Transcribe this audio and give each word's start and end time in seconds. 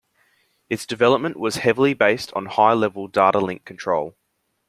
Its 0.67 0.87
development 0.87 1.37
was 1.37 1.57
heavily 1.57 1.93
based 1.93 2.33
on 2.33 2.47
High-Level 2.47 3.07
Data 3.07 3.37
Link 3.37 3.65
Control. 3.65 4.17